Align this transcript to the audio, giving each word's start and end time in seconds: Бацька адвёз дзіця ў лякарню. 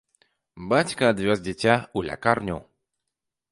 Бацька 0.71 1.03
адвёз 1.11 1.37
дзіця 1.45 1.75
ў 1.97 1.99
лякарню. 2.09 2.57